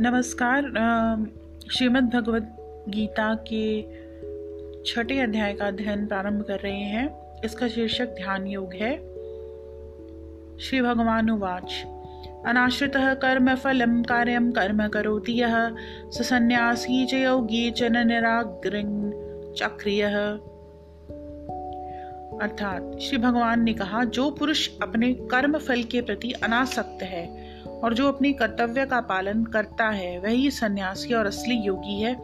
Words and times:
नमस्कार 0.00 0.62
श्रीमद् 1.70 2.14
भगवद 2.14 2.56
गीता 2.88 3.34
के 3.34 3.82
छठे 4.86 5.18
अध्याय 5.20 5.52
का 5.52 5.66
अध्ययन 5.66 6.06
प्रारंभ 6.06 6.42
कर 6.42 6.58
रहे 6.58 6.82
हैं। 6.82 7.40
इसका 7.44 7.68
शीर्षक 7.68 8.04
ध्यान 8.04 8.46
योग 8.46 8.74
है। 8.74 8.96
श्री 10.58 10.80
भगवान 10.80 11.30
उवाच। 11.30 11.84
अनाश्रित 12.46 12.92
कर्म 12.96 13.54
फलम 13.54 14.02
कार्यम 14.02 14.50
कर्म 14.50 14.88
करोति 14.88 15.32
यह 15.32 15.76
सन्यासी 16.10 17.06
च 17.06 17.14
योगी 17.14 17.70
च 17.70 17.82
निराग्रिं 17.82 19.10
चक्रिय। 19.52 20.02
अर्थात 22.42 22.98
श्री 23.02 23.18
भगवान 23.18 23.62
ने 23.62 23.72
कहा, 23.72 24.04
जो 24.04 24.30
पुरुष 24.30 24.68
अपने 24.82 25.12
कर्म 25.14 25.58
फल 25.58 25.82
के 25.82 26.00
प्रति 26.00 26.32
अनासक्त 26.32 27.02
है 27.02 27.48
और 27.84 27.94
जो 27.94 28.08
अपनी 28.08 28.32
कर्तव्य 28.32 28.86
का 28.86 29.00
पालन 29.00 29.44
करता 29.44 29.88
है, 29.88 30.18
वही 30.18 30.50
सन्यासी 30.50 31.14
और 31.14 31.26
असली 31.26 31.54
योगी 31.54 32.00
है। 32.00 32.14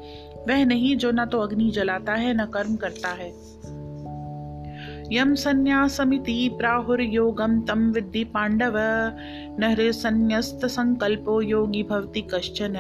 वह 0.49 0.65
नहीं 0.65 0.97
जो 0.97 1.11
न 1.11 1.27
तो 1.27 1.41
अग्नि 1.41 1.71
जलाता 1.71 2.13
है, 2.13 2.35
न 2.35 2.47
कर्म 2.47 2.77
करता 2.77 3.09
है। 3.09 3.55
यम 5.13 5.35
संन्यासमिति 5.35 6.59
योगम 7.01 7.61
तम 7.61 7.93
विद्धि 7.93 8.25
पांडव 8.25 8.75
न 9.61 9.77
संन्यस्त 9.81 10.67
संकल्पो 10.67 11.43
योगी 11.43 11.83
भवति 11.83 12.21
कश्चन। 12.21 12.75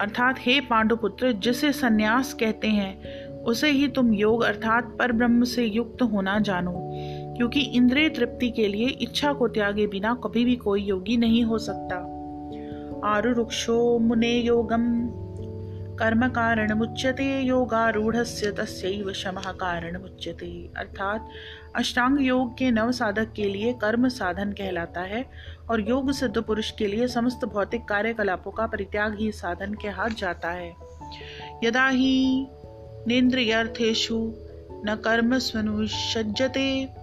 अर्थात 0.00 0.36
हे 0.38 0.60
पांडुपुत्र, 0.60 1.32
जिसे 1.32 1.72
सन्यास 1.72 2.34
कहते 2.34 2.68
हैं, 2.68 3.24
उसे 3.42 3.70
ही 3.70 3.88
तुम 3.88 4.12
योग 4.12 4.42
अर्थात 4.42 4.96
पर 4.98 5.12
ब्रह्म 5.12 5.44
से 5.44 5.64
युक्त 5.64 6.02
होना 6.02 6.38
जानो। 6.38 6.92
क्योंकि 7.36 7.60
इंद्रिय 7.60 8.08
तृप्ति 8.08 8.50
के 8.50 8.68
लिए 8.68 8.86
इच्छा 8.86 9.32
को 9.32 9.48
त्यागे 9.48 9.86
बिना 9.86 10.14
कभी 10.14 10.44
भी 10.44 10.56
कोई 10.56 10.82
योगी 10.82 11.16
नहीं 11.16 11.44
हो 11.44 11.58
सकता। 11.58 11.96
आरुक्षो 13.04 13.98
मुने 13.98 14.32
योगम। 14.32 15.10
कर्म 15.96 16.28
कारण 16.28 16.72
मुच्यते 16.72 17.40
योगारूढ़ 17.40 18.16
तस्यैव 18.16 19.12
शमः 19.12 19.52
कारण 19.52 20.00
मुच्यते। 20.00 20.70
अर्थात, 20.76 21.28
अष्टांग 21.76 22.26
योग 22.26 22.56
के 22.58 22.70
नव 22.70 22.92
साधक 22.92 23.32
के 23.32 23.44
लिए 23.44 23.72
कर्म 23.72 24.08
साधन 24.08 24.52
कहलाता 24.52 25.00
है 25.00 25.26
और 25.70 25.88
योग 25.88 26.12
सिद्ध 26.12 26.42
पुरुष 26.42 26.70
के 26.70 26.86
लिए 26.86 27.08
समस्त 27.08 27.44
भौतिक 27.44 27.84
कार्यकलापों 27.84 28.50
का 28.50 28.66
परित्याग 28.66 29.16
ही 29.18 29.32
साधन 29.32 29.74
के 29.74 29.88
हाथ 29.88 30.08
जाता 30.08 30.50
है। 30.50 30.74
यदा 31.64 31.88
ही 31.88 32.46
नेन्द्रियर्थेषु 33.06 34.32
न 34.72 34.98
कर्म 35.04 35.38
स्वनुषज्जते 35.38 37.01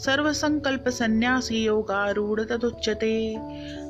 सर्वसंकल्प 0.00 0.88
संन्यासी 0.88 1.62
योगारूढ़ 1.64 2.40
तदुच्यते। 2.40 3.14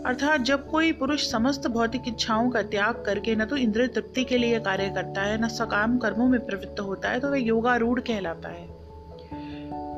अर्थात 0.07 0.41
जब 0.41 0.69
कोई 0.71 0.93
पुरुष 0.93 1.31
समस्त 1.31 1.67
भौतिक 1.69 2.09
इच्छाओं 2.09 2.51
का 2.51 2.63
त्याग 2.63 3.03
करके 3.07 3.35
न 3.37 3.45
तो 3.45 3.57
इंद्रिय 3.57 3.87
तृप्ति 3.89 4.25
के 4.25 4.39
लिए 4.39 4.61
कार्य 4.61 4.89
करता 4.91 5.23
है, 5.23 5.41
न 5.43 5.49
सकाम 5.49 5.99
कर्मों 5.99 6.29
में 6.29 6.41
प्रवृत्त 6.47 6.81
होता 6.81 7.09
है 7.09 7.21
तो 7.21 7.31
वह 7.31 7.39
योगारूढ़ 7.39 8.01
कहलाता 8.01 8.49
है। 8.49 8.67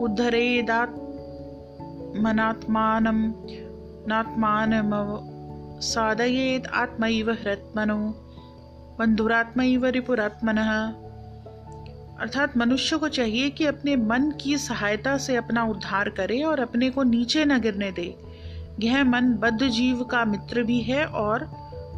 उद्धरेदात 0.00 0.94
मनात्मान 2.16 3.04
नात्मान 4.08 4.70
साधयेत 5.82 6.66
आत्मैव 6.74 7.30
हृत्मनो 7.32 7.96
बंधुरात्मैव 8.98 9.86
रिपुरात्मनः। 9.86 10.70
अर्थात 12.22 12.56
मनुष्य 12.56 12.96
को 12.96 13.08
चाहिए 13.08 13.50
कि 13.50 13.66
अपने 13.66 13.96
मन 13.96 14.32
की 14.40 14.58
सहायता 14.58 15.18
से 15.18 15.36
अपना 15.36 15.64
उद्धार 15.64 16.08
करे 16.08 16.42
और 16.42 16.60
अपने 16.60 16.90
को 16.90 17.02
नीचे 17.02 17.44
न 17.44 17.60
गिरने 17.60 17.92
दे। 17.92 18.16
यह 18.80 19.04
मन 19.04 19.34
बद्ध 19.34 19.68
जीव 19.68 20.04
का 20.04 20.24
मित्र 20.24 20.62
भी 20.62 20.80
है 20.80 21.04
और 21.04 21.50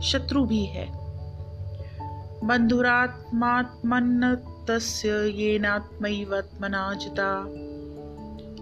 शत्रु 0.02 0.44
भी 0.44 0.64
है। 0.64 0.88
बंधुरात्मात्मन 2.44 4.38
तस्य 4.68 5.08
येनात्मैवत्मना 5.08 6.94
जिता 6.94 7.44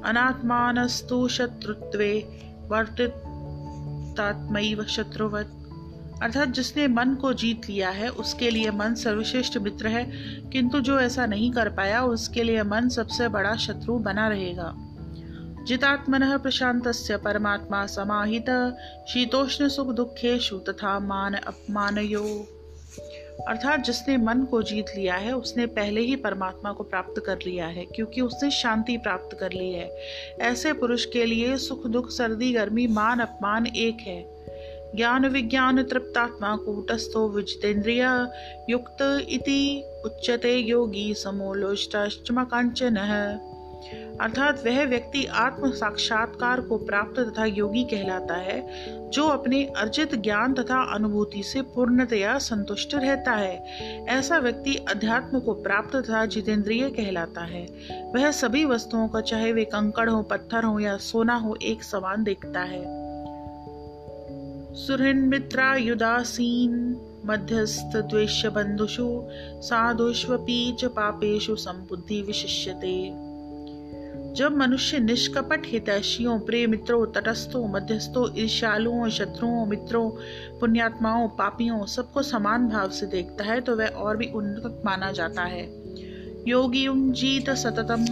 अनात्मानस्तु 0.08 1.28
शत्रुत्वे 1.28 2.40
वर्तितात्मैव 2.68 4.84
शत्रुवत्। 4.84 5.61
अर्थात 6.22 6.48
जिसने 6.48 6.88
मन 6.88 7.14
को 7.14 7.32
जीत 7.32 7.70
लिया 7.70 7.90
है, 7.90 8.08
उसके 8.08 8.50
लिए 8.50 8.70
मन 8.70 8.94
सर्वश्रेष्ठ 8.94 9.58
मित्र 9.58 9.88
है। 9.88 10.12
किंतु 10.50 10.80
जो 10.80 11.00
ऐसा 11.00 11.26
नहीं 11.26 11.52
कर 11.52 11.68
पाया, 11.68 12.04
उसके 12.04 12.42
लिए 12.42 12.62
मन 12.62 12.88
सबसे 12.88 13.28
बड़ा 13.28 13.56
शत्रु 13.56 13.98
बना 13.98 14.28
रहेगा। 14.28 14.74
जितात्मन 15.66 16.38
प्रशांत 16.38 16.82
परमात्मा 17.10 17.86
समाहित, 17.86 18.76
शीतोष्ण 19.08 19.68
सुख 19.68 19.86
दुखेशु 19.86 20.58
तथा 20.58 20.98
मान 20.98 21.34
अपमान 21.34 21.96
अर्थात 23.48 23.80
जिसने 23.80 24.16
मन 24.16 24.42
को 24.42 24.62
जीत 24.62 24.86
लिया 24.96 25.14
है, 25.14 25.32
उसने 25.32 25.66
पहले 25.66 26.00
ही 26.00 26.16
परमात्मा 26.16 26.72
को 26.72 26.84
प्राप्त 26.84 27.22
कर 27.26 27.38
लिया 27.46 27.66
है, 27.66 27.84
क्योंकि 27.84 28.20
उसने 28.20 28.50
शांति 28.50 28.96
प्राप्त 28.96 29.36
कर 29.40 29.52
ली 29.52 29.72
है। 29.72 29.96
ऐसे 30.40 30.72
पुरुष 30.72 31.04
के 31.04 31.24
लिए 31.24 31.56
सुख 31.56 31.86
दुख, 31.86 32.10
सर्दी, 32.10 32.52
गर्मी, 32.52 32.86
मान, 32.86 33.18
अपमान 33.18 33.66
एक 33.66 33.96
है। 34.00 34.31
ज्ञान 34.96 35.26
विज्ञान 35.26 35.82
तृप्तात्मा 35.82 36.56
कूटस्थो 36.56 37.28
विजितेन्द्रिय 37.28 38.28
युक्त 38.70 39.26
इति 39.28 39.84
उच्चते 40.04 40.56
योगी 40.56 41.14
समोलोष्टमकांचन 41.14 42.96
अर्थात 44.20 44.66
वह 44.66 44.84
व्यक्ति 44.84 45.24
आत्म 45.24 45.70
साक्षात्कार 45.70 46.60
को 46.60 46.76
प्राप्त 46.78 47.20
तथा 47.20 47.44
योगी 47.44 47.84
कहलाता 47.84 48.34
है, 48.34 48.68
जो 49.10 49.28
अपने 49.28 49.64
अर्जित 49.64 50.14
ज्ञान 50.14 50.54
तथा 50.54 50.94
अनुभूति 50.94 51.42
से 51.42 51.62
पूर्णतया 51.62 52.38
संतुष्ट 52.38 52.94
रहता 52.94 53.32
है। 53.32 53.64
ऐसा 54.06 54.38
व्यक्ति 54.38 54.74
अध्यात्म 54.74 55.40
को 55.40 55.54
प्राप्त 55.54 55.96
तथा 55.96 56.26
जितेंद्रिय 56.26 56.88
कहलाता 56.88 57.40
है। 57.40 57.68
वह 58.14 58.30
सभी 58.30 58.64
वस्तुओं 58.64 59.08
का 59.08 59.20
चाहे 59.20 59.52
वे 59.52 59.64
कंकड़ 59.64 60.10
हो, 60.10 60.22
पत्थर 60.22 60.64
हो 60.64 60.80
या 60.80 60.96
सोना 60.96 61.34
हो, 61.34 61.58
एक 61.62 61.82
समान 61.82 62.24
देखता 62.24 62.60
है। 62.60 63.11
सुहृन्मित्रायुदासीन् 64.74 66.94
मध्यस्थद्वेष्यबन्धुषु, 67.26 69.24
साधुष्वपि 69.62 70.76
च 70.78 70.84
पापेषु 70.84 71.56
संबुद्धि 71.56 72.22
विशिष्यते। 72.22 73.12
जब 74.34 74.56
मनुष्य 74.56 74.98
निष्कपट 74.98 75.62
हितैषियों 75.66 76.40
प्रिय 76.40 76.66
मित्रों 76.66 77.06
तटस्थों, 77.06 77.68
मध्यस्थों, 77.68 78.38
ईर्ष्यालुओं, 78.38 79.08
शत्रुओं, 79.08 79.66
मित्रों, 79.66 80.10
पुण्यात्माओं, 80.60 81.28
पापियों 81.28 81.86
सबको 81.86 82.22
समान 82.22 82.68
भाव 82.68 82.90
से 82.90 83.06
देखता 83.06 83.44
है 83.44 83.60
तो 83.60 83.76
वह 83.76 83.86
और 83.86 84.16
भी 84.16 84.26
उन्नत 84.26 84.82
माना 84.84 85.12
जाता 85.12 85.42
है। 85.42 85.82
योगी 86.48 86.88
उंजीत 86.88 87.50
सततम 87.50 88.04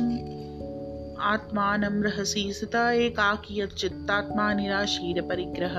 आत्मान 1.20 1.84
रहसी 1.84 2.52
सता 2.52 2.92
एकाकी 2.92 3.66
चित्तात्मा 3.66 4.54
निराशीर 4.54 5.22
परिग्रह। 5.22 5.76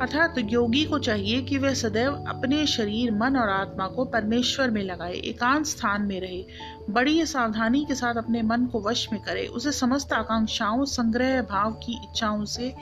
अर्थात 0.00 0.34
योगी 0.38 0.84
को 0.84 0.98
चाहिए 0.98 1.42
कि 1.42 1.58
वह 1.58 1.74
सदैव 1.74 2.24
अपने 2.28 2.66
शरीर, 2.66 3.14
मन 3.14 3.36
और 3.36 3.48
आत्मा 3.48 3.86
को 3.86 4.04
परमेश्वर 4.04 4.70
में 4.70 4.82
लगाए, 4.82 5.12
एकांत 5.12 5.66
स्थान 5.66 6.02
में 6.02 6.20
रहे। 6.20 6.46
बड़ी 6.90 7.26
सावधानी 7.26 7.84
के 7.84 7.94
साथ 7.94 8.14
अपने 8.14 8.42
मन 8.42 8.66
को 8.66 8.80
वश 8.80 9.08
में 9.12 9.22
करे। 9.22 9.46
उसे 9.46 9.72
समस्त 9.72 10.12
आकांक्षाओं, 10.12 10.84
संग्रह 10.84 11.42
भाव 11.42 11.72
की 11.72 11.92
इच्छाओं 11.92 12.44
से 12.44 12.74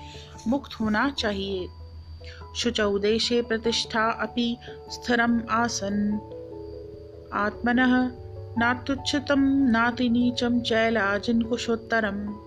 मुक्त 0.49 0.81
होना 0.81 1.11
चाहिए। 1.11 1.69
शुचौदेशे 2.57 3.43
प्रतिष्ठा 3.43 4.11
अपि 4.11 4.57
स्थिरम 4.91 5.43
आसन। 5.51 6.21
आत्मन 7.33 7.77
नात्युच्चतम 8.59 9.41
नाति 9.47 10.09
नीचम 10.09 10.61
चैलाजिन 10.61 11.43
कुशोत्तरम। 11.43 12.42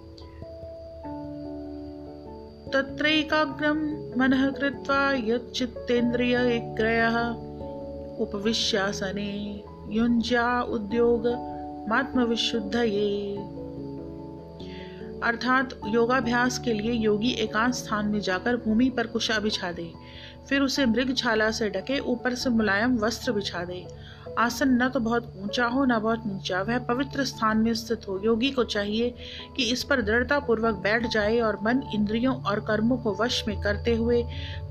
तत्रैकाग्रं 2.74 3.78
मनः 4.18 4.52
कृत्वा 4.52 5.12
यच्चित्तेन्द्रिय 5.12 5.32
यच्चित्तेन्द्रियग्रयः 5.32 7.36
उपविश्यासने 8.22 9.64
युञ्ज्या 9.90 10.62
उद्योगमात्मविशुद्धये 10.62 13.36
अर्थात 15.24 15.70
योगाभ्यास 15.88 16.60
के 16.60 16.74
लिए 16.74 16.92
योगी 16.92 17.32
एकांत 17.32 17.74
स्थान 17.74 18.06
में 18.06 18.20
जाकर 18.20 18.56
भूमि 18.56 18.90
पर 18.90 19.08
कुशा 19.08 19.40
बिछा 19.40 19.72
दे, 19.72 19.92
फिर 20.50 20.62
उसे 20.62 20.86
मृग 20.86 21.18
छाला 21.18 21.52
से 21.52 21.70
ढके 21.70 22.00
ऊपर 22.00 22.36
से 22.36 22.50
मुलायम 22.50 22.98
वस्त्र 22.98 23.32
बिछा 23.32 23.66
दे। 23.66 23.88
आसन 24.40 24.84
न 24.84 24.90
तो 24.90 25.00
बहुत 25.00 25.34
ऊँचा 25.38 25.66
हो, 25.66 25.86
न 25.86 26.00
बहुत 26.00 26.24
नीचा। 26.26 26.62
वह 26.62 26.78
पवित्र 26.80 27.26
स्थान 27.26 27.58
में 27.58 27.74
स्थित 27.74 28.02
हो। 28.10 28.22
योगी 28.26 28.52
को 28.52 28.64
चाहिए 28.64 29.16
कि 29.56 29.64
इस 29.64 29.84
पर 29.84 30.02
दृढ़ता 30.02 30.40
पूर्वक 30.40 30.76
बैठ 30.76 31.08
जाए 31.08 31.40
और 31.40 31.60
मन 31.64 31.84
इंद्रियों 31.94 32.36
और 32.44 32.60
कर्मों 32.60 32.98
को 32.98 33.18
वश 33.22 33.44
में 33.48 33.62
करते 33.62 33.96
हुए 33.96 34.24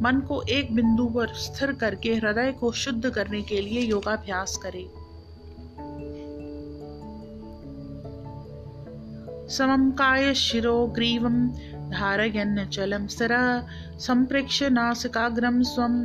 मन 0.02 0.20
को 0.20 0.43
एक 0.43 0.75
बिंदु 0.75 1.06
पर 1.06 1.26
स्थिर 1.26 1.72
करके 1.72 2.14
हृदय 2.14 2.52
को 2.52 2.72
शुद्ध 2.72 3.11
करने 3.11 3.43
के 3.43 3.61
लिए 3.61 3.81
योगाभ्यास 3.81 4.56
करे। 4.56 5.05
समम 9.49 9.90
काय 9.90 10.34
शिरो 10.34 10.87
ग्रीवम 10.87 11.49
धारयन् 11.90 12.67
चलं 12.67 13.06
स्थिरः। 13.06 13.64
सम्प्रेक्ष्य 13.99 14.69
नासिकाग्रं 14.69 15.62
स्वं 15.62 16.05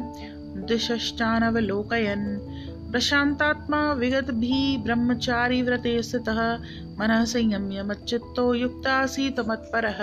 दिशश्चानवलोकयन्। 0.65 2.58
प्रशान्तात्मा 2.91 3.93
विगतभिः 3.93 4.83
ब्रह्मचारी 4.83 5.61
व्रते 5.61 6.03
स्थितः। 6.03 6.57
मनः 6.99 7.25
संयम्य 7.25 7.83
मच्चित्तो 7.83 8.53
युक्तासीत् 8.53 9.39
मत्परः। 9.39 9.99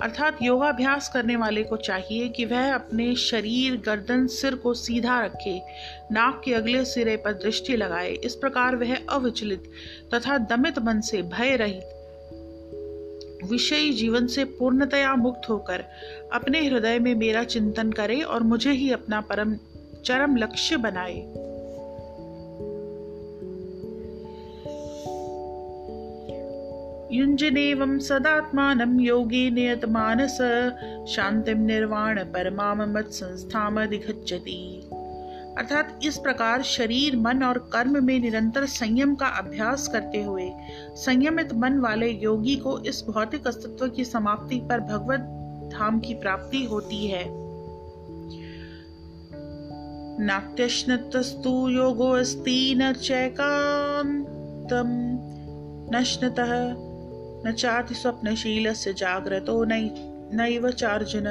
अर्थात 0.00 0.38
योगाभ्यास 0.42 1.10
करने 1.14 1.36
वाले 1.36 1.62
को 1.64 1.76
चाहिए 1.76 2.28
कि 2.28 2.44
वह 2.44 2.74
अपने 2.74 3.16
शरीर, 3.16 3.76
गर्दन, 3.76 4.26
सिर 4.26 4.54
को 4.54 4.74
सीधा 4.74 5.20
रखे, 5.20 5.62
नाक 6.12 6.42
के 6.44 6.54
अगले 6.54 6.84
सिरे 6.84 7.16
पर 7.16 7.32
दृष्टि 7.32 7.76
लगाए। 7.76 8.12
इस 8.12 8.34
प्रकार 8.34 8.76
वह 8.76 8.96
अविचलित 9.10 9.70
तथा 10.14 10.38
दमित 10.38 10.78
मन 10.78 11.00
से 11.00 11.22
भय 11.22 11.56
रहित 11.56 11.99
विषयी 13.44 13.92
जीवन 13.92 14.26
से 14.26 14.44
पूर्णतया 14.44 15.14
मुक्त 15.14 15.48
होकर 15.48 15.84
अपने 16.32 16.68
हृदय 16.68 16.98
में 16.98 17.14
मेरा 17.14 17.44
चिंतन 17.44 17.92
करे 17.92 18.20
और 18.20 18.42
मुझे 18.42 18.72
ही 18.72 18.92
अपना 18.92 19.20
परम 19.20 19.54
चरम 20.04 20.36
लक्ष्य 20.36 20.76
बनाए। 20.76 21.50
युञ्जनेवं 27.12 27.98
सदात्मानं 27.98 29.00
योगी 29.00 29.50
नियतमानस 29.50 30.38
शांतिम 31.08 31.58
निर्वाण 31.58 32.20
मत 32.92 33.06
संस्थामधिगच्छति 33.10 34.79
अर्थात 35.60 36.00
इस 36.04 36.16
प्रकार 36.18 36.62
शरीर, 36.62 37.16
मन 37.16 37.42
और 37.42 37.58
कर्म 37.72 38.04
में 38.04 38.18
निरंतर 38.20 38.66
संयम 38.66 39.14
का 39.14 39.26
अभ्यास 39.26 39.88
करते 39.88 40.22
हुए, 40.22 40.50
संयमित 40.96 41.52
मन 41.54 41.78
वाले 41.78 42.08
योगी 42.10 42.56
को 42.56 42.78
इस 42.78 43.04
भौतिक 43.08 43.46
अस्तित्व 43.46 43.88
की 43.88 44.04
समाप्ति 44.04 44.60
पर 44.60 44.80
भगवत 44.80 45.20
धाम 45.72 46.00
की 46.00 46.14
प्राप्ति 46.14 46.64
होती 46.64 47.06
है। 47.06 47.24
नाट्यश्नतस्तु 50.24 51.68
योगो 51.68 52.10
अस्ति 52.10 52.74
न 52.76 52.92
चैकान्तम 52.92 54.88
नश्नतः 55.96 56.52
न 57.46 57.52
चाति 57.58 57.94
स्वप्नशील 57.94 58.72
से 58.72 58.92
जागृतो 58.92 59.64
नैव 59.64 60.70
चार्जुन। 60.70 61.26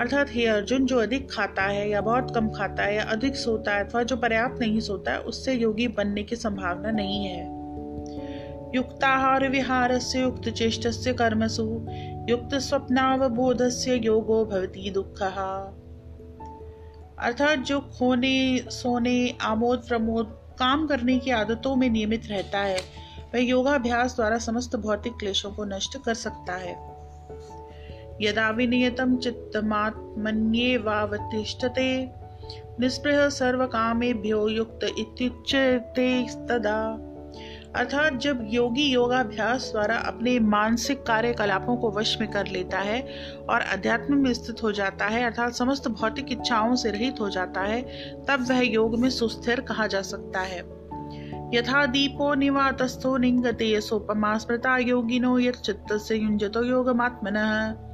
अर्थात 0.00 0.26
हे 0.30 0.46
अर्जुन, 0.46 0.86
जो 0.86 0.98
अधिक 0.98 1.30
खाता 1.30 1.62
है 1.62 1.90
या 1.90 2.00
बहुत 2.00 2.34
कम 2.34 2.48
खाता 2.48 2.82
है 2.82 2.96
या 2.96 3.02
अधिक 3.02 3.36
सोता 3.36 3.74
है 3.74 3.88
अथवा 3.88 4.02
जो 4.02 4.16
पर्याप्त 4.16 4.60
नहीं 4.60 4.80
सोता 4.80 5.12
है, 5.12 5.20
उससे 5.20 5.52
योगी 5.52 5.88
बनने 5.88 6.22
की 6.22 6.36
संभावना 6.36 6.90
नहीं 6.90 7.24
है। 7.24 7.60
युक्ताहार 8.74 9.48
विहार 9.48 9.98
से 9.98 10.20
युक्त 10.20 10.48
चेष्ट 10.48 10.88
से 10.88 11.12
कर्मसु, 11.12 11.86
युक्त 12.28 12.54
स्वप्नावबोध 12.54 13.68
से 13.68 13.96
योगो 13.96 14.44
भवती 14.44 14.90
दुख। 14.90 15.22
अर्थात 17.18 17.58
जो 17.58 17.80
खोने, 17.80 18.58
सोने, 18.58 19.36
आमोद, 19.42 19.78
प्रमोद, 19.88 20.40
काम 20.58 20.86
करने 20.86 21.18
की 21.18 21.30
आदतों 21.30 21.76
में 21.76 21.90
नियमित 21.90 22.22
रहता 22.26 22.58
है, 22.58 22.78
वह 23.34 23.40
योगाभ्यास 23.40 24.16
द्वारा 24.16 24.38
समस्त 24.38 24.76
भौतिक 24.76 25.12
क्लेशों 25.12 25.52
को 25.52 25.64
नष्ट 25.64 26.04
कर 26.04 26.14
सकता 26.14 26.56
है। 26.56 26.89
यदा 28.20 28.50
विनियतम 28.50 29.16
चित्तमात्मन्येवावतिष्ठते, 29.16 32.10
निस्पृह 32.80 33.28
सर्वकामेभ्यो 33.28 34.48
युक्त 34.48 34.86
इत्युच्यते 34.98 36.26
तदा। 36.28 37.06
अर्थात 37.76 38.14
जब 38.14 38.46
योगी 38.48 38.82
योगाभ्यास 38.82 39.68
द्वारा 39.72 39.96
अपने 39.96 40.38
मानसिक 40.38 41.02
कार्यकलापों 41.02 41.76
को 41.76 41.90
वश 41.90 42.18
में 42.20 42.30
कर 42.30 42.46
लेता 42.46 42.78
है 42.78 43.08
और 43.50 43.60
अध्यात्म 43.60 44.14
में 44.14 44.34
स्थित 44.34 44.62
हो 44.62 44.72
जाता 44.72 45.06
है, 45.06 45.24
अर्थात 45.24 45.52
समस्त 45.52 45.88
भौतिक 45.88 46.32
इच्छाओं 46.32 46.74
से 46.74 46.90
रहित 46.90 47.14
हो 47.20 47.30
जाता 47.30 47.60
है, 47.60 47.82
तब 48.28 48.46
वह 48.48 48.60
योग 48.60 48.98
में 48.98 49.10
सुस्थिर 49.10 49.60
कहा 49.60 49.86
जा 49.86 50.02
सकता 50.02 50.40
है। 50.40 50.80
यथा 51.54 51.86
दीपो 51.86 52.34
निवातस्थो 52.34 53.16
निंगते 53.16 53.80
सोपमा 53.80 54.38
स्मृता 54.38 54.78
योगिनो 54.78 55.38
यत 55.38 55.54
चित्तस्य 55.54 56.14
युंजतो 56.14 56.62
योगमात्मनः। 56.62 57.89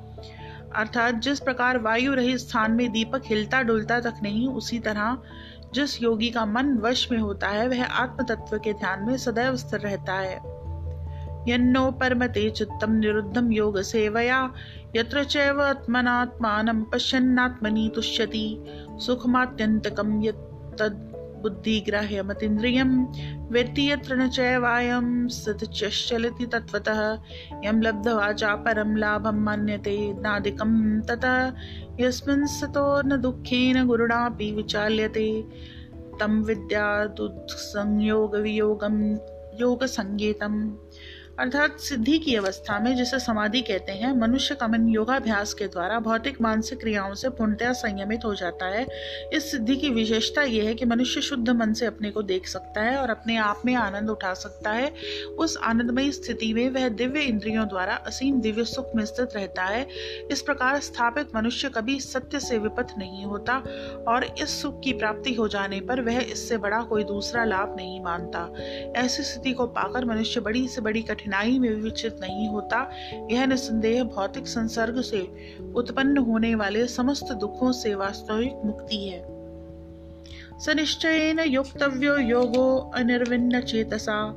अर्थात 0.77 1.15
जिस 1.15 1.41
प्रकार 1.41 1.79
वायु 1.79 2.15
रहित 2.15 2.37
स्थान 2.37 2.73
में 2.73 2.93
दीपक 2.93 3.23
हिलता 3.27 3.63
डुलता 3.63 4.01
तक 4.01 4.15
नहीं, 4.23 4.49
उसी 4.49 4.79
तरह 4.79 5.19
जिस 5.75 6.03
योगी 6.03 6.31
का 6.31 6.47
मन 6.47 6.79
वश 6.79 7.13
में 7.13 7.19
होता 7.19 7.49
है, 7.49 7.69
वह 7.69 7.85
आत्म 7.85 8.25
तत्व 8.25 8.59
के 8.59 8.73
ध्यान 8.73 9.03
में 9.03 9.17
सदैव 9.17 9.57
स्थिर 9.57 9.81
रहता 9.81 10.13
है। 10.13 10.57
यन्नो 11.49 11.91
परमते 11.91 12.51
चित्तम 12.51 12.93
निरुद्धम 12.93 13.53
योग 13.53 13.83
सेवया, 13.83 14.53
यत्र 14.97 15.25
चैव 15.25 15.63
आत्मनात्मानं 15.63 16.83
पश्यन्नात्मनि 16.83 17.93
तुष्यति, 17.95 18.65
सुखमात्यन्तकं 18.91 20.25
यत् 20.25 20.79
तद् 20.79 21.16
बुद्धिग्राह्यमतीन्द्रियं 21.47 23.07
वेत्ति 23.49 23.93
यत्र 23.93 24.17
न 24.17 24.29
चैवायं 24.29 25.29
सतचलति 25.29 26.47
तत्त्वतः। 26.47 27.19
यं 27.65 27.83
लब्धवाचा 27.83 28.55
परं 28.55 28.97
लाभं 28.97 29.33
मन्यते 29.33 30.13
नादिकं 30.13 31.01
ततः। 31.01 31.53
यस्मिन् 32.01 32.47
सतो 32.47 33.03
न 33.03 33.21
दुःखेन 33.21 33.87
गुरुणापि 33.87 34.53
विचाल्यते। 34.53 35.45
तं 36.21 36.43
विद्यादुत्संयोगवियोगं 36.43 39.19
योगसङ्गीतम्। 39.61 40.77
अर्थात 41.39 41.81
सिद्धि 41.81 42.19
की 42.19 42.35
अवस्था 42.35 42.79
में, 42.79 42.97
जिसे 42.97 43.19
समाधि 43.19 43.61
कहते 43.61 43.93
हैं, 43.93 44.13
मनुष्य 44.13 44.55
का 44.55 44.69
मन 44.69 44.89
योगाभ्यास 44.89 45.55
के 45.55 45.67
द्वारा 45.67 45.99
भौतिक 46.01 46.41
मानसिक 46.41 46.79
क्रियाओं 46.79 47.15
से 47.15 47.29
पूर्णतया 47.29 47.73
संयमित 47.73 48.25
हो 48.25 48.35
जाता 48.35 48.67
है। 48.67 48.87
इस 49.33 49.51
सिद्धि 49.51 49.77
की 49.77 49.91
विशेषता 49.91 50.43
यह 50.43 50.65
है 50.65 50.75
कि 50.75 50.85
मनुष्य 50.85 51.21
शुद्ध 51.21 51.51
मन 51.51 51.73
से 51.73 51.87
अपने 51.87 52.11
को 52.11 52.23
देख 52.23 52.47
सकता 52.47 52.81
है 52.81 52.97
और 52.97 53.11
अपने 53.11 53.37
आप 53.37 53.63
में 53.67 53.75
आनंद 53.75 54.11
उठा 54.11 54.33
सकता 54.35 54.71
है। 54.71 54.93
उस 55.39 55.57
आनंदमयी 55.57 56.13
स्थिति 56.13 56.55
में 56.55 56.71
वह 56.71 56.89
दिव्य 56.89 57.21
इंद्रियों 57.21 57.69
द्वारा 57.69 57.95
असीम 57.95 58.41
दिव्य 58.41 58.65
सुख 58.65 58.91
में 58.97 59.05
स्थित 59.05 59.37
रहता 59.37 59.65
है। 59.65 59.87
इस 60.31 60.43
प्रकार 60.43 60.81
स्थापित 60.81 61.37
मनुष्य 61.37 61.69
कभी 61.69 62.01
सत्य 62.01 62.41
से 62.41 62.59
विपथ 62.59 62.95
नहीं 62.99 63.25
होता 63.25 63.59
और 64.09 64.25
इस 64.25 64.63
सुख 64.63 64.81
की 64.85 64.93
प्राप्ति 64.93 65.35
हो 65.35 65.49
जाने 65.49 65.81
पर 65.81 66.01
वह 66.01 66.21
इससे 66.21 66.59
बड़ा 66.59 66.81
कोई 66.83 67.05
दूसरा 67.05 67.45
लाभ 67.45 67.77
नहीं 67.77 68.01
मानता। 68.01 68.49
ऐसी 68.97 69.23
स्थिति 69.23 69.53
को 69.53 69.67
पाकर 69.67 70.05
मनुष्य 70.05 70.41
बड़ी 70.41 70.69
से 70.69 70.81
बड़ी 70.81 71.03
कठिन 71.03 71.25
कठिनाई 71.27 71.59
में 71.59 71.71
विचित 71.71 72.19
नहीं 72.21 72.49
होता। 72.49 72.91
यह 73.31 73.47
निसंदेह 73.47 74.05
भौतिक 74.05 74.47
संसर्ग 74.47 75.01
से 75.01 75.29
उत्पन्न 75.75 76.19
होने 76.19 76.55
वाले 76.55 76.87
समस्त 76.87 77.33
दुखों 77.33 77.73
से 77.73 77.95
वास्तविक 77.95 78.61
मुक्ति 78.65 79.09
है। 79.09 79.27
सनिश्चयन 80.59 81.41
युक्तव्यो 81.41 82.17
योगो 82.17 82.93
अनिर्विन्न 82.95 83.61
चेतसा। 83.61 84.35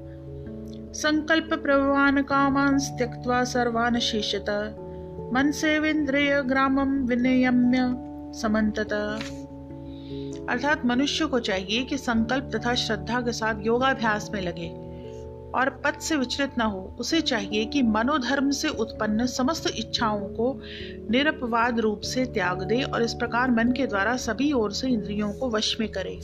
संकल्प 0.93 1.53
प्रभवान 1.53 2.21
कामान 2.21 2.79
त्यक्त्वा 2.79 3.43
सर्वान 3.43 3.99
शेषत 3.99 4.45
मन 5.33 5.51
से 5.51 5.79
विंद्रिय 5.79 6.41
ग्रामम 6.41 7.05
विनियम्य 7.05 7.77
समन्तत। 8.39 8.93
अर्थात 10.49 10.85
मनुष्य 10.85 11.25
को 11.25 11.39
चाहिए 11.39 11.83
कि 11.83 11.97
संकल्प 11.97 12.51
तथा 12.55 12.75
श्रद्धा 12.75 13.21
के 13.21 13.31
साथ 13.31 13.55
योगाभ्यास 13.61 14.31
में 14.33 14.41
लगे। 14.41 14.88
और 15.55 15.81
पद 15.85 15.99
से 15.99 16.15
विचलित 16.15 16.51
न 16.57 16.61
हो, 16.61 16.95
उसे 16.99 17.21
चाहिए 17.21 17.65
कि 17.65 17.81
मनोधर्म 17.81 18.51
से 18.51 18.67
उत्पन्न 18.67 19.25
समस्त 19.25 19.73
इच्छाओं 19.75 20.19
को 20.19 20.61
निरपवाद 21.11 21.79
रूप 21.79 22.01
से 22.01 22.25
त्याग 22.25 22.63
दे 22.63 22.83
और 22.83 23.03
इस 23.03 23.13
प्रकार 23.13 23.51
मन 23.51 23.71
के 23.71 23.87
द्वारा 23.87 24.17
सभी 24.17 24.53
ओर 24.53 24.71
से 24.71 24.87
इंद्रियों 24.87 25.33
को 25.33 25.49
वश 25.49 25.77
में 25.79 25.89
करे। 25.89 26.19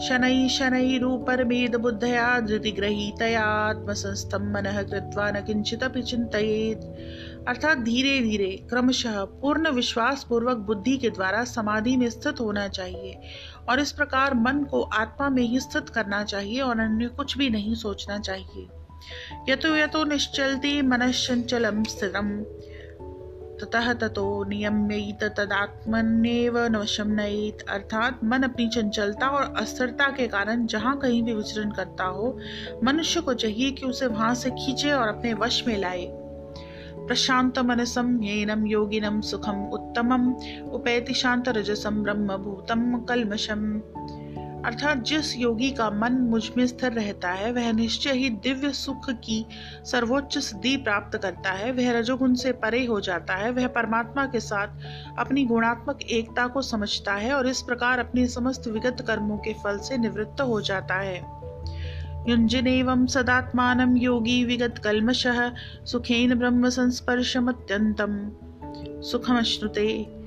शनै 0.00 0.48
शनै 0.48 0.98
रूपरमेद 0.98 1.76
बुद्धया 1.76 2.40
धृतिग्रहीतयात्मसंस्थं 2.40 4.52
मनः 4.52 4.82
कृत्वा 4.82 5.30
न 5.30 5.40
किंचित 5.40 5.84
चिंतित 5.84 6.96
अर्थात 7.48 7.78
धीरे 7.78 8.20
धीरे, 8.20 8.66
क्रमशः 8.70 9.24
पूर्ण 9.24 9.70
विश्वास 9.70 10.26
पूर्वक 10.28 10.56
बुद्धि 10.56 10.98
के 10.98 11.10
द्वारा 11.10 11.44
समाधि 11.44 11.96
में 11.96 12.10
स्थित 12.10 12.40
होना 12.40 12.68
चाहिए 12.68 13.20
और 13.70 13.80
इस 13.80 13.92
प्रकार 13.92 14.34
मन 14.34 14.64
को 14.64 14.82
आत्मा 14.82 15.28
में 15.28 15.42
ही 15.42 15.60
स्थित 15.60 15.88
करना 15.88 16.24
चाहिए 16.24 16.60
और 16.60 16.80
अन्य 16.80 17.06
कुछ 17.06 17.38
भी 17.38 17.50
नहीं 17.50 17.74
सोचना 17.74 18.18
चाहिए। 18.18 18.68
यतो 19.48 19.76
यतो 19.76 20.04
निश्चलती 20.04 20.82
मनश्चंचलम 20.82 21.82
स्थितम 21.84 22.44
ततः 23.60 23.92
ततो 23.92 24.44
नियम्यत 24.44 25.24
तदात्मन्येव 25.24 26.58
नवशम 26.58 27.08
नयित। 27.08 27.66
अर्थात 27.68 28.20
मन 28.24 28.42
अपनी 28.42 28.68
चंचलता 28.68 29.28
और 29.28 29.54
अस्थिरता 29.56 30.08
के 30.10 30.28
कारण 30.28 30.66
जहाँ 30.66 30.98
कहीं 30.98 31.22
भी 31.22 31.34
विचरण 31.34 31.70
करता 31.70 32.04
हो, 32.04 32.38
मनुष्य 32.84 33.20
को 33.20 33.34
चाहिए 33.34 33.70
कि 33.70 33.86
उसे 33.86 34.06
वहाँ 34.06 34.34
से 34.34 34.50
खींचे 34.50 34.92
और 34.92 35.08
अपने 35.08 35.34
वश 35.34 35.66
में 35.66 35.78
लाए। 35.78 36.19
प्रशांत 37.06 37.58
मनसम 37.58 38.22
येनम 38.22 38.66
योगिनम 38.66 39.20
सुखम 39.20 39.66
उत्तमम, 39.66 40.32
उपैति 40.72 41.14
शांत 41.14 41.48
रजसम 41.48 42.02
ब्रह्म 42.02 42.36
भूतम 42.36 42.98
कलमशम 42.98 43.82
अर्थात 44.64 44.96
जिस 44.96 45.38
योगी 45.38 45.70
का 45.70 45.90
मन 45.90 46.12
मुझमें 46.12 46.66
स्थिर 46.66 46.92
रहता 46.92 47.30
है, 47.30 47.52
वह 47.52 47.72
निश्चय 47.72 48.12
ही 48.12 48.30
दिव्य 48.30 48.72
सुख 48.72 49.10
की 49.10 49.46
सर्वोच्च 49.84 50.38
सिद्धि 50.38 50.76
प्राप्त 50.76 51.18
करता 51.18 51.50
है। 51.50 51.72
वह 51.72 51.98
रजोगुण 51.98 52.34
से 52.34 52.52
परे 52.52 52.86
हो 52.86 53.00
जाता 53.00 53.34
है। 53.34 53.50
वह 53.50 53.66
परमात्मा 53.66 54.26
के 54.26 54.40
साथ 54.40 54.68
अपनी 55.18 55.44
गुणात्मक 55.44 56.02
एकता 56.02 56.46
को 56.46 56.62
समझता 56.62 57.14
है 57.14 57.34
और 57.34 57.46
इस 57.46 57.62
प्रकार 57.62 57.98
अपने 57.98 58.26
समस्त 58.26 58.68
विगत 58.68 59.04
कर्मों 59.06 59.38
के 59.38 59.52
फल 59.52 59.78
से 59.78 59.98
निवृत्त 59.98 60.40
हो 60.40 60.60
जाता 60.60 60.94
है। 60.94 61.39
युञ्जनेवं 62.28 63.06
सदात्मानं 63.06 63.96
योगी 63.96 64.44
विगत 64.44 64.78
कल्मशः 64.78 65.52
सुखेन 65.84 66.34
ब्रह्म 66.34 66.68
संस्पर्शमत्यन्तं 66.68 68.30
सुखमश्नुते। 69.02 70.20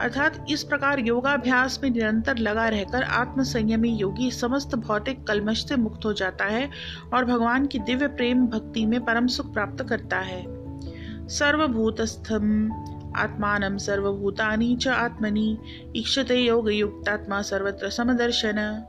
अर्थात 0.00 0.46
इस 0.50 0.62
प्रकार 0.62 0.98
योगाभ्यास 0.98 1.80
में 1.82 1.90
निरंतर 1.90 2.36
लगा 2.36 2.68
रहकर 2.68 3.02
आत्म 3.02 3.42
संयमी 3.42 3.88
योगी 3.88 4.30
समस्त 4.30 4.74
भौतिक 4.74 5.26
कलमश 5.26 5.68
से 5.68 5.76
मुक्त 5.76 6.04
हो 6.04 6.12
जाता 6.12 6.44
है 6.44 6.70
और 7.14 7.24
भगवान 7.24 7.66
की 7.66 7.78
दिव्य 7.78 8.08
प्रेम 8.08 8.46
भक्ति 8.46 8.86
में 8.86 9.04
परम 9.04 9.26
सुख 9.26 9.52
प्राप्त 9.52 9.84
करता 9.88 10.18
है। 10.18 10.44
सर्वभूतस्थम। 11.28 12.72
आत्मान 13.16 13.78
सर्वभूतानि 13.78 14.76
च 14.80 14.88
आत्मनि। 14.88 15.58
ईक्षते 15.96 16.36
योग 16.36 16.72
युक्तात्मा 16.72 17.42
सर्वत्र 17.42 17.90
समदर्शन। 17.90 18.84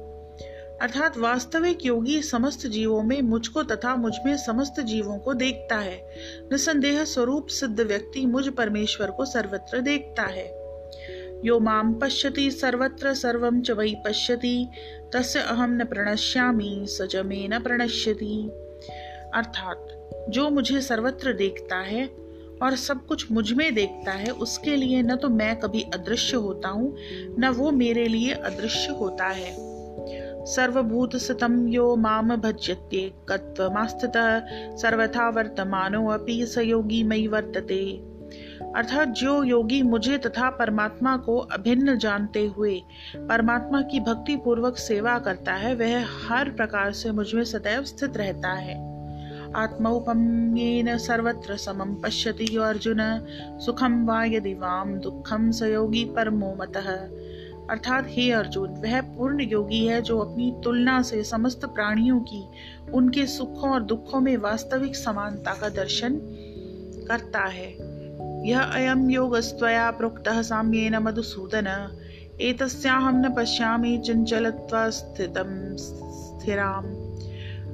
अर्थात 0.82 1.18
वास्तविक 1.18 1.86
योगी 1.86 2.22
समस्त 2.22 2.68
जीवों 2.68 3.04
में 3.04 3.22
मुझको 3.22 3.64
तथा 3.64 3.96
मुझमें 3.96 4.38
समस्त 4.38 4.80
जीवों 4.80 5.18
को 5.18 5.34
देखता 5.34 5.78
है। 5.78 6.10
निसंदेह 6.52 7.04
स्वरूप 7.04 7.48
सिद्ध 7.48 7.80
व्यक्ति 7.80 8.26
मुझ 8.26 8.48
परमेश्वर 8.48 9.12
को 9.12 9.26
सर्वत्र 9.26 9.82
देखता 9.82 10.24
है। 10.24 10.62
यो 11.46 11.60
माम 11.60 11.94
पश्यति 11.94 12.52
सर्वत्र 12.52 13.14
सर्वं 13.14 13.62
च 13.62 13.72
वही 13.72 13.96
पश्यति, 13.96 14.68
तस्य 15.14 15.40
अहम 15.40 15.82
न 15.82 15.86
प्रणश्यामि 15.86 16.86
सज 16.90 17.16
में 17.16 17.50
न 17.50 17.60
प्रणश्यति। 17.60 18.50
अर्थात, 19.34 20.10
जो 20.30 20.50
मुझे 20.50 20.82
सर्वत्र 20.82 21.34
देखता 21.34 21.78
है 21.78 22.10
और 22.64 22.76
सब 22.76 23.06
कुछ 23.06 23.32
मुझमें 23.32 23.76
देखता 23.76 24.12
है, 24.12 24.30
उसके 24.30 24.76
लिए 24.76 25.02
न 25.02 25.16
तो 25.16 25.30
मैं 25.30 25.60
कभी 25.60 25.82
अदृश्य 25.82 26.38
होता 26.38 26.70
हूँ, 26.70 26.96
न 27.40 27.54
वो 27.58 27.72
मेरे 27.72 28.08
लिए 28.08 28.32
अदृश्य 28.32 28.92
होता 28.92 29.28
है। 29.28 29.71
सर्वभूत 30.46 31.16
सतम 31.16 31.68
यो 31.68 31.96
माम 31.96 32.36
भज्यत्येकत्वमास्थितः 32.36 34.42
सर्वथा 34.78 35.30
वर्तमानो 35.30 36.08
अपि 36.08 36.46
स 36.46 36.58
योगी 36.58 37.04
मई 37.04 37.28
वर्तते। 37.28 38.04
अर्थात 38.76 39.08
जो 39.08 39.44
योगी 39.44 39.82
मुझे 39.82 40.18
तथा 40.18 40.50
परमात्मा 40.50 41.18
को 41.18 41.38
अभिन्न 41.38 41.98
जानते 41.98 42.48
हुए 42.48 42.84
परमात्मा 43.16 43.82
की 43.82 44.00
भक्ति 44.00 44.36
पूर्वक 44.36 44.78
सेवा 44.78 45.20
करता 45.20 45.54
है, 45.54 45.76
वह 45.76 46.06
हर 46.28 46.50
प्रकार 46.50 46.92
से 46.92 47.12
मुझमें 47.12 47.44
सदैव 47.44 47.84
स्थित 47.84 48.18
रहता 48.18 48.50
है। 48.50 48.92
आत्मौपम्येन 49.56 50.98
सर्वत्र 50.98 51.58
समम 51.58 51.96
पश्यति 51.96 52.58
अर्जुन 52.58 53.26
सुखम 53.66 54.06
वा 54.06 54.24
यदि 54.24 54.54
वाम 54.54 54.94
दुखम 54.94 55.52
स 55.52 55.64
योगी 55.64 56.06
परमो 56.06 56.58
मतः। 56.62 57.21
अर्थात 57.72 58.06
हे 58.08 58.32
अर्जुन, 58.32 58.70
वह 58.70 59.02
पूर्ण 59.02 59.42
योगी 59.42 59.86
है 59.86 60.02
जो 60.02 60.20
अपनी 60.20 60.62
तुलना 60.64 61.02
से 61.02 61.24
समस्त 61.24 61.66
प्राणियों 61.66 62.20
की, 62.20 62.48
उनके 62.94 63.26
सुखों 63.26 63.72
और 63.72 63.84
दुखों 63.84 64.20
में 64.20 64.38
वास्तविक 64.38 64.96
समानता 64.96 65.54
का 65.54 65.70
दर्शन 65.70 66.16
करता 67.08 67.40
है। 67.40 67.92
यह 68.50 68.62
अयम 68.62 69.10
योग 69.10 69.38
स्वया 69.38 69.92
प्रोक्त 69.92 70.28
साम्य 70.28 70.44
साम्येन 70.44 70.96
मधुसूदन 70.96 71.98
एतस्याहम 72.42 73.26
न 73.26 73.34
पश्यामि 73.34 73.98
चंचलत्वस्थितं 73.98 75.78
स्थिराम। 75.78 77.01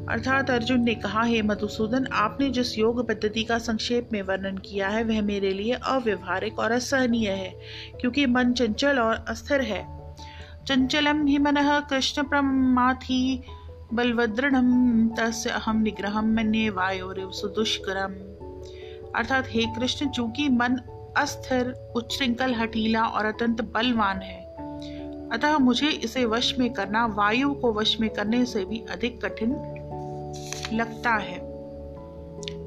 अर्थात 0.09 0.49
अर्जुन 0.49 0.81
ने 0.81 0.95
कहा, 0.95 1.23
हे 1.23 1.41
मधुसूदन, 1.41 2.07
आपने 2.13 2.49
जिस 2.49 2.77
योग 2.77 3.07
पद्धति 3.07 3.43
का 3.43 3.57
संक्षेप 3.57 4.09
में 4.13 4.21
वर्णन 4.21 4.57
किया 4.57 4.87
है, 4.87 5.03
वह 5.03 5.21
मेरे 5.21 5.49
लिए 5.49 5.73
अव्यवहारिक 5.73 6.59
और 6.59 6.71
असहनीय 6.71 7.29
है, 7.29 7.59
क्योंकि 8.01 8.25
मन 8.25 8.53
चंचल 8.53 8.99
और 8.99 9.25
अस्थिर 9.27 9.61
है। 9.61 9.97
चंचलम 10.67 11.25
ही 11.25 11.37
मन 11.37 11.55
कृष्ण 11.89 12.23
प्रमाथि 12.23 13.43
बलवदृढ़, 13.93 14.55
तस्य 15.15 15.49
अहम 15.49 15.81
निग्रह 15.81 16.21
मन्ये 16.21 16.69
वायोरिव 16.69 17.31
सुदुष्करम। 17.31 18.13
अर्थात, 19.15 19.45
हे 19.47 19.65
कृष्ण, 19.65 20.09
चूँकि 20.09 20.49
मन 20.49 20.75
अस्थिर, 21.17 21.91
उच्छृंखल, 21.95 22.53
हठीला 22.53 23.03
और 23.03 23.25
अत्यंत 23.25 23.61
बलवान 23.61 24.17
है, 24.17 24.47
अतः 25.31 25.57
मुझे 25.57 25.87
इसे 25.87 26.25
वश 26.25 26.55
में 26.59 26.73
करना, 26.73 27.05
वायु 27.05 27.53
को 27.53 27.73
वश 27.73 27.99
में 27.99 28.09
करने 28.09 28.45
से 28.45 28.65
भी 28.65 28.83
अधिक 28.91 29.25
कठिन 29.25 29.76
लगता 30.73 31.13
है। 31.13 31.37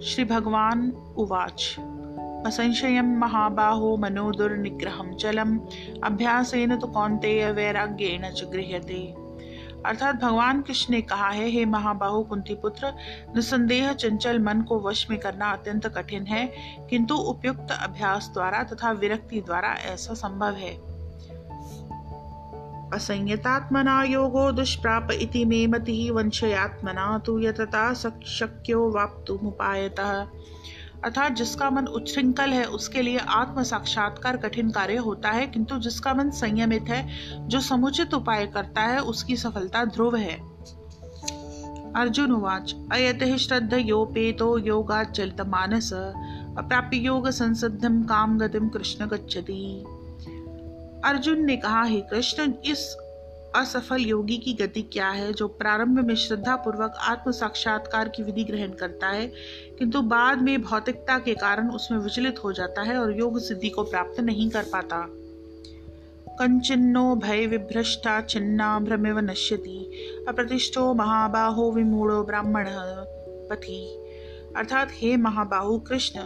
श्री 0.00 0.24
भगवान 0.24 0.92
उवाच। 1.16 1.76
असंशयम 2.46 3.18
महाबाहो 3.18 3.96
मनोदुर्निग्रहम 3.96 5.14
चलम। 5.14 5.58
अभ्यासेन 6.04 6.76
तो 6.76 6.86
कौन्तेय 6.86 7.52
वैराग्येण 7.52 8.30
च 8.30 8.44
गृह्यते। 8.44 9.14
अर्थात 9.86 10.14
भगवान 10.14 10.62
कृष्ण 10.62 10.94
ने 10.94 11.02
कहा 11.02 11.28
है, 11.28 11.48
हे 11.48 11.64
महाबाहु 11.64 12.22
कुंती 12.22 12.54
पुत्र 12.54 12.92
निसंदेह 13.36 13.92
चंचल 13.92 14.38
मन 14.38 14.62
को 14.62 14.80
वश 14.80 15.06
में 15.10 15.20
करना 15.20 15.50
अत्यंत 15.50 15.86
कठिन 15.86 16.26
है, 16.26 16.52
किंतु 16.90 17.14
उपयुक्त 17.14 17.68
अभ्यास 17.82 18.30
द्वारा 18.32 18.62
तथा 18.62 18.90
विरक्ति 18.90 19.40
द्वारा 19.40 19.68
ऐसा 19.68 20.14
संभव 20.14 20.52
है। 20.52 20.89
असंयतात्मना 22.94 24.02
योगो 24.02 24.52
दुष्प्राप 24.52 25.10
इति 25.12 25.44
मे 25.44 25.66
मति 25.66 26.10
वंशयात्मना 26.10 27.18
तु 27.18 27.38
यतता 27.40 27.92
शक्यो 27.94 28.90
वाप्तुमुपायतः। 28.90 30.26
अर्थात 31.04 31.32
जिसका 31.32 31.70
मन 31.70 31.86
उच्छृंखल 31.86 32.50
है, 32.50 32.64
उसके 32.64 33.02
लिए 33.02 33.18
आत्म 33.18 33.62
साक्षात्कार 33.62 34.36
कठिन 34.36 34.70
कार्य 34.70 34.96
होता 34.96 35.30
है, 35.30 35.46
किंतु 35.46 35.78
जिसका 35.78 36.14
मन 36.14 36.30
संयमित 36.30 36.82
है, 36.82 37.08
जो 37.48 37.60
समुचित 37.60 38.14
उपाय 38.14 38.46
करता 38.46 38.80
है, 38.80 38.98
उसकी 39.00 39.36
सफलता 39.36 39.84
ध्रुव 39.84 40.16
है। 40.16 40.34
अर्जुन 41.96 42.32
उवाच, 42.32 42.74
अयत 42.92 43.36
श्रद्ध 43.36 43.74
योपेतो 43.74 44.58
योगाचलित 44.58 45.40
मानस 45.40 45.92
अप्राप्य 46.58 46.96
योग 46.96 47.30
संसिद्धम 47.30 48.02
काम 48.02 48.38
गतिम 48.38 48.68
कृष्ण 48.68 49.06
गच्छति। 49.06 49.84
अर्जुन 51.04 51.44
ने 51.44 51.56
कहा, 51.56 51.82
हे 51.82 52.00
कृष्ण 52.00 52.52
इस 52.64 52.96
असफल 53.56 54.00
योगी 54.00 54.36
की 54.36 54.52
गति 54.52 54.82
क्या 54.82 55.08
है, 55.08 55.32
जो 55.32 55.48
प्रारंभ 55.48 55.98
में 55.98 56.14
श्रद्धा 56.14 56.56
पूर्वक 56.56 56.94
आत्म 57.00 57.30
साक्षात्कार 57.30 58.08
की 58.08 58.22
विधि 58.22 58.44
ग्रहण 58.44 58.70
करता 58.70 59.08
है, 59.08 59.26
किंतु 59.78 60.02
बाद 60.02 60.42
में 60.42 60.62
भौतिकता 60.62 61.18
के 61.18 61.34
कारण 61.34 61.70
उसमें 61.70 61.98
विचलित 61.98 62.44
हो 62.44 62.52
जाता 62.52 62.82
है 62.82 62.96
और 62.96 63.18
योग 63.18 63.38
सिद्धि 63.38 63.68
को 63.68 63.82
प्राप्त 63.82 64.20
नहीं 64.20 64.50
कर 64.50 64.62
पाता। 64.62 65.06
कंचिन्नो 66.30 67.16
भय 67.16 67.46
विभ्रष्टा 67.46 68.20
छिन्ना 68.20 68.78
भ्रमिव 68.78 69.18
नश्यति, 69.18 69.90
अप्रतिष्ठो 70.28 70.94
महाबाहो 70.94 71.72
विमूढ़ो 71.72 72.22
ब्राह्मण 72.22 72.64
पथि। 73.50 73.99
अर्थात, 74.56 74.88
हे 74.92 75.16
महाबाहु 75.16 75.78
कृष्ण, 75.78 76.20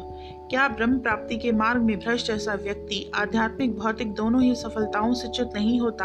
क्या 0.50 0.68
ब्रह्म 0.68 0.98
प्राप्ति 0.98 1.36
के 1.36 1.52
मार्ग 1.52 1.82
में 1.82 1.98
भ्रष्ट 1.98 2.30
ऐसा 2.30 2.54
व्यक्ति 2.54 3.10
आध्यात्मिक, 3.14 3.78
भौतिक 3.78 4.14
दोनों 4.14 4.42
ही 4.42 4.54
सफलताओं 4.54 5.14
से 5.14 5.28
च्युत 5.28 5.50
नहीं 5.54 5.80
होता 5.80 6.04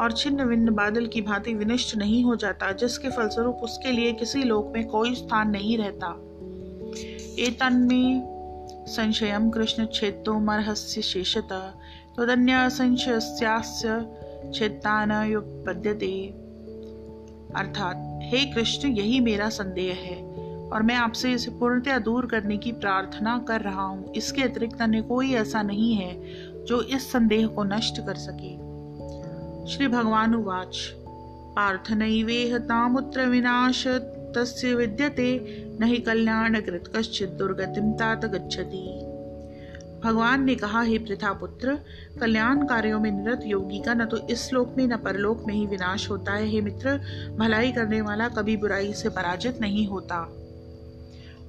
और 0.00 0.12
छिन्न 0.12 0.44
विन्न 0.44 0.74
बादल 0.74 1.06
की 1.06 1.20
भांति 1.20 1.54
विनिष्ट 1.54 1.96
नहीं 1.96 2.24
हो 2.24 2.36
जाता, 2.36 2.72
जिसके 2.72 3.08
फलस्वरूप 3.08 3.56
उसके 3.56 3.92
लिए 3.92 4.12
किसी 4.12 4.42
लोक 4.42 4.72
में 4.74 4.86
कोई 4.86 5.14
स्थान 5.14 5.50
नहीं 5.50 5.78
रहता? 5.78 6.08
में 7.72 8.40
संशयम 8.88 9.50
कृष्ण 9.50 9.86
छेदो 9.86 10.38
मरहस्य 10.38 11.02
शेषतः 11.02 11.72
तदन्य 12.18 12.70
संशयस्यास्य 12.70 13.88
छेदान 14.54 15.30
युपद्यते 15.30 16.34
अर्थात, 17.56 18.20
हे 18.22 18.46
कृष्ण, 18.46 18.88
यही 18.88 19.20
मेरा 19.20 19.48
संदेह 19.48 19.94
है। 19.94 20.29
और 20.72 20.82
मैं 20.82 20.94
आपसे 20.94 21.32
इसे 21.32 21.50
पूर्णतया 21.50 21.98
दूर 21.98 22.26
करने 22.26 22.56
की 22.56 22.72
प्रार्थना 22.72 23.44
कर 23.48 23.60
रहा 23.60 23.82
हूँ। 23.82 24.12
इसके 24.12 24.42
अतिरिक्त 24.42 24.82
अन्य 24.82 25.02
कोई 25.02 25.32
ऐसा 25.32 25.62
नहीं 25.62 25.94
है 25.94 26.20
जो 26.64 26.82
इस 26.82 27.12
संदेह 27.12 27.46
को 27.46 27.64
नष्ट 27.64 28.00
कर 28.06 28.14
सके। 28.14 28.70
श्री 29.72 29.88
भगवान 29.88 30.34
उवाच। 30.34 30.94
पार्थनैवेह 31.56 32.58
तामुत्र 32.58 33.26
विनाश, 33.26 33.86
तस्य 34.36 34.74
विद्यते 34.74 35.30
न 35.80 35.84
ही 35.84 35.96
कल्याण 35.96 36.60
कृत 36.60 36.92
कश्चित 36.96 37.28
दुर्गतिम 37.28 37.92
तात 37.92 38.24
गच्छति। 38.24 39.06
भगवान 40.04 40.44
ने 40.44 40.54
कहा, 40.54 40.82
हे 40.82 40.98
प्रथा 40.98 41.32
पुत्र 41.32 41.78
कल्याण 42.20 42.66
कार्यों 42.66 43.00
में 43.00 43.10
निरत 43.10 43.40
योगी 43.44 43.80
का 43.80 43.94
न 43.94 44.04
तो 44.04 44.16
इस 44.16 44.52
लोक 44.52 44.74
में, 44.76 44.86
न 44.86 44.96
परलोक 44.96 45.44
में 45.46 45.54
ही 45.54 45.66
विनाश 45.66 46.10
होता 46.10 46.32
है। 46.32 46.46
हे 46.46 46.60
मित्र, 46.60 47.00
भलाई 47.38 47.72
करने 47.72 48.00
वाला 48.00 48.28
कभी 48.28 48.56
बुराई 48.56 48.92
से 48.92 49.08
पराजित 49.08 49.60
नहीं 49.60 49.86
होता। 49.86 50.39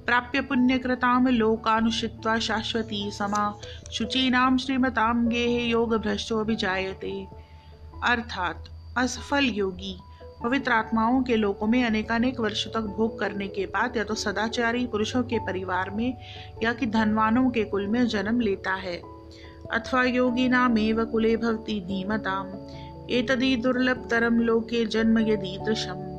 प्राप्य 0.06 0.40
पुण्यकृताम 0.40 1.28
लोकानुषित्वा 1.28 2.38
शाश्वती 2.38 3.10
समा। 3.10 3.58
शुचीनाम 3.92 4.56
श्रीमताम 4.56 5.28
गे 5.28 5.46
योग 5.46 5.96
भ्रष्टो 5.96 6.38
अभिजायते 6.38 7.26
अर्थात, 8.04 8.64
असफल 8.98 9.44
योगी 9.44 9.98
पवित्र 10.42 10.72
आत्माओं 10.72 11.22
के 11.22 11.36
लोकों 11.36 11.66
में 11.66 11.84
अनेकानेक 11.84 12.40
वर्ष 12.40 12.66
तक 12.66 12.80
भोग 12.80 13.20
करने 13.20 13.48
के 13.48 13.66
बाद 13.66 13.96
या 13.96 14.04
तो 14.04 14.14
सदाचारी 14.14 14.86
पुरुषों 14.86 15.22
के 15.22 15.38
परिवार 15.38 15.90
में 15.90 16.18
या 16.62 16.72
कि 16.72 16.86
धनवानों 16.86 17.50
के 17.50 17.64
कुल 17.64 17.86
में 17.86 18.06
जन्म 18.06 18.40
लेता 18.40 18.74
है। 18.74 19.02
अथवा 19.72 20.04
योगी 20.04 20.48
नामेव 20.48 21.04
कुले 21.04 21.36
भवती 21.36 21.80
धीमताम। 21.80 22.48
एतदी 23.10 23.56
दुर्लभ 23.56 24.08
तरम 24.10 24.40
लोके 24.40 24.86
जन्म 24.86 25.18
यदि 25.18 25.58
दृशम। 25.66 26.11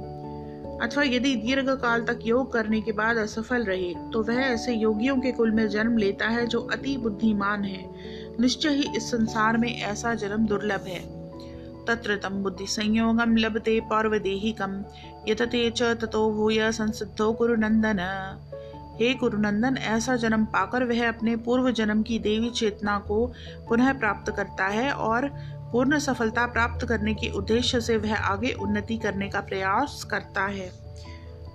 अथवा 0.84 1.04
यदि 1.04 1.36
दीर्घ 1.36 1.70
काल 1.82 2.02
तक 2.06 2.20
योग 2.26 2.52
करने 2.54 2.82
के 2.82 2.92
बाद 2.92 3.18
असफल 3.18 3.64
रहे 3.64 3.94
तो 4.14 4.24
वह 4.24 4.40
ऐसे 4.42 4.74
योगियों 4.74 5.16
के 5.18 5.32
कुल 5.32 5.52
में 5.52 5.68
जन्म 5.70 5.98
लेता 5.98 6.28
है 6.28 6.46
जो 6.48 6.60
अति 6.74 6.98
बुद्धिमान 6.98 7.64
है। 7.64 7.84
निश्चय 8.40 8.70
ही 8.70 8.86
इस 8.98 9.12
संसार 9.12 9.58
में 9.58 9.70
ऐसा 9.70 10.14
जन्म 10.14 10.46
दुर्लभ 10.46 10.86
है। 10.88 11.02
तत्र 11.86 12.16
तम 12.16 12.44
बुद्धि 12.44 12.68
संयोगम 12.68 13.36
लभते 13.36 13.80
पौर्वदेहिकम 13.80 14.84
यतते 15.28 15.70
च 15.70 15.98
ततो 16.02 16.30
भूय 16.32 16.72
संसिद्धो 16.72 17.32
कुरुनंदन 17.34 18.00
हे 19.02 19.14
कुरुनंदन 19.14 19.78
ऐसा 19.78 20.16
जन्म 20.16 20.46
पाकर 20.46 20.84
वह 20.84 21.08
अपने 21.08 21.36
पूर्व 21.36 21.72
जन्म 21.72 22.02
की 22.02 22.20
देवी 22.20 22.50
चेतना 22.50 22.98
को 23.00 23.26
पुनः 23.70 23.92
प्राप्त 23.94 24.32
करता 24.36 24.66
है 24.68 24.92
और 24.92 25.30
पूर्ण 25.74 26.00
सफलता 26.00 26.46
प्राप्त 26.46 26.88
करने 26.88 27.14
के 27.14 27.30
उद्देश्य 27.30 27.82
से 27.82 27.98
वह 27.98 28.16
आगे 28.16 28.52
उन्नति 28.52 28.98
करने 28.98 29.30
का 29.30 29.40
प्रयास 29.40 30.08
करता 30.12 30.46
है। 30.46 30.72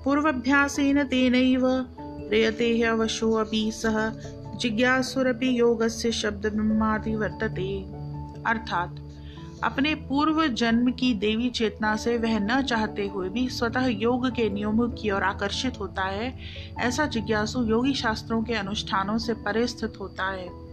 पूर्वाभ्यासेन 0.05 1.05
तेनैव 1.05 1.87
रेयते 2.31 2.83
अवशो 2.83 3.33
अपि 3.33 3.73
सह 3.75 4.11
जिज्ञासुरपि 4.57 5.61
योगस्य 5.61 6.13
शब्द 6.13 6.47
ब्रह्मादि 6.47 7.15
वर्तते। 7.15 7.83
अर्थात, 8.51 8.97
अपने 9.65 9.95
पूर्व 9.95 10.47
जन्म 10.47 10.93
की 10.93 11.15
देवी 11.15 11.51
चेतना 11.51 11.97
से 11.97 12.19
वह 12.19 12.39
न 12.39 12.63
चाहते 12.63 13.07
हुए 13.07 13.29
भी 13.29 13.49
स्वतः 13.49 13.87
योग 13.87 14.31
के 14.31 14.51
नियमों 14.51 14.89
की 14.89 15.11
ओर 15.11 15.23
आकर्षित 15.23 15.81
होता 15.81 16.03
है, 16.03 16.39
ऐसा 16.79 17.07
जिज्ञासु 17.07 17.65
योगी 17.65 17.95
शास्त्रों 17.95 18.43
के 18.43 18.55
अनुष्ठानों 18.55 19.19
से 19.19 19.35
परे 19.35 19.67
स्थित 19.67 19.93
होता 20.01 20.25
है। 20.25 20.68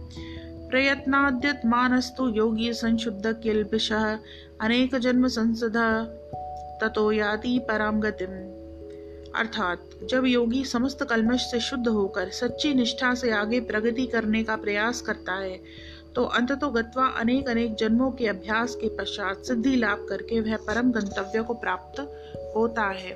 प्रयत्नाद्यत 0.70 1.62
मानस्तु 1.66 2.28
योगी 2.28 2.72
संशुद्ध 2.72 3.40
किल्बिश 3.42 3.92
अनेक 4.60 4.94
जन्म 4.94 5.28
संसद 5.28 5.76
ततो 6.80 7.12
याति 7.12 7.58
परम 7.58 8.00
गतिम। 8.00 8.28
अर्थात, 9.40 9.78
जब 10.10 10.26
योगी 10.26 10.64
समस्त 10.64 11.04
कलमश 11.04 11.40
से 11.40 11.60
शुद्ध 11.60 11.88
होकर, 11.88 12.30
सच्ची 12.30 12.74
निष्ठा 12.74 13.14
से 13.14 13.30
आगे 13.30 13.60
प्रगति 13.60 14.06
करने 14.06 14.44
का 14.44 14.56
प्रयास 14.56 15.00
करता 15.00 15.32
है 15.32 15.60
तो 16.14 16.24
अंत 16.24 16.52
तो 16.52 16.70
गत्वा 16.70 17.06
अनेक 17.06 17.48
अनेक 17.48 17.74
जन्मों 17.74 18.10
के 18.10 18.26
अभ्यास 18.26 18.74
के 18.74 18.88
पश्चात 18.88 19.44
सिद्धि 19.44 19.76
लाभ 19.76 20.06
करके 20.08 20.40
वह 20.40 20.56
परम 20.56 20.92
गंतव्य 20.92 21.42
को 21.42 21.54
प्राप्त 21.54 22.00
होता 22.56 22.82
है। 22.82 23.10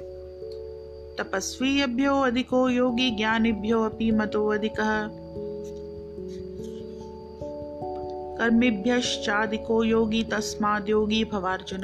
तपस्वी 1.17 1.83
अभ्यो 1.83 2.21
अधिको 2.21 2.69
योगी 2.69 3.11
ज्ञानिभ्यो 3.11 3.83
अपि 3.83 4.11
मतो 4.11 4.47
अधिक। 4.47 4.81
कर्मिभ्यश्चादिको 8.41 9.85
योगी 9.85 10.25
तस्माद 10.25 10.89
योगी 10.89 11.25
भवार्जुन। 11.25 11.83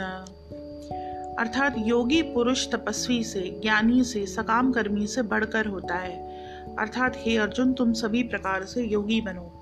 अर्थात 1.38 1.74
योगी 1.78 2.22
पुरुष 2.22 2.68
तपस्वी 2.72 3.24
से, 3.24 3.60
ज्ञानी 3.62 4.04
से 4.04 4.26
सकाम 4.26 4.72
कर्मी 4.72 5.06
से 5.06 5.22
बढ़कर 5.22 5.66
होता 5.66 5.94
है। 5.94 6.36
अर्थात 6.78 7.12
हे 7.16 7.36
अर्जुन, 7.36 7.72
तुम 7.72 7.92
सभी 7.92 8.22
प्रकार 8.22 8.64
से 8.64 8.82
योगी 8.82 9.20
बनो। 9.20 9.52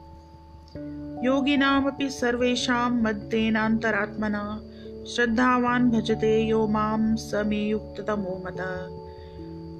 योगिनामपि 1.24 2.10
सर्वेषां 2.10 3.02
मद्देनान्तरात्मना। 3.02 4.62
श्रद्धावान 5.08 5.90
भजते 5.90 6.44
यो 6.44 6.66
माम 6.66 7.16
समे 7.16 7.64
युक्ततमो 7.64 8.42
मता। 8.46 9.04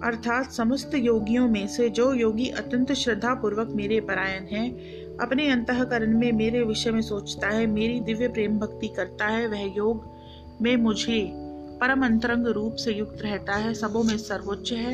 अर्थात 0.08 0.52
समस्त 0.52 0.90
योगियों 0.94 1.48
में 1.48 1.68
से 1.68 1.90
जो 1.90 2.14
योगी 2.14 2.48
अत्यंत 2.48 2.92
श्रद्धा 2.92 3.34
पूर्वक 3.34 3.68
मेरे 3.68 4.00
परायण 4.00 4.44
है 4.44 4.70
अपने 5.22 5.50
अंतकरण 5.50 6.18
में 6.18 6.32
मेरे 6.32 6.62
विषय 6.62 6.90
में 6.90 7.02
सोचता 7.02 7.48
है, 7.48 7.66
मेरी 7.66 8.00
दिव्य 8.00 8.28
प्रेम 8.28 8.58
भक्ति 8.58 8.88
करता 8.88 9.26
है, 9.26 9.46
वह 9.46 9.74
योग 9.76 10.06
में 10.62 10.76
मुझे 10.76 11.30
परम 11.80 12.04
अंतरंग 12.04 12.46
रूप 12.46 12.74
से 12.74 12.92
युक्त 12.92 13.22
रहता 13.22 13.52
है, 13.52 13.74
सबों 13.74 14.02
में 14.02 14.18
सर्वोच्च 14.18 14.72
है। 14.72 14.92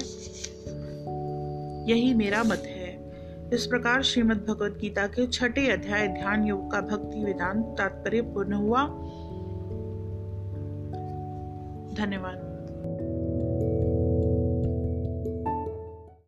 यही 1.91 2.15
मेरा 2.15 2.43
मत 2.43 2.63
है। 2.67 3.13
इस 3.53 3.67
प्रकार 3.67 4.03
श्रीमद् 4.03 4.47
भगवद 4.47 4.79
गीता 4.81 5.07
के 5.07 5.27
छठे 5.27 5.73
अध्याय 5.73 6.09
ध्यान 6.09 6.45
योग 6.45 6.73
का 6.73 6.81
भक्ति 6.81 7.25
वेदांत 7.25 7.67
तात्पर्य 7.79 8.21
पूर्ण 8.23 8.53
हुआ। 8.53 8.85
धन्यवाद। 11.95 12.50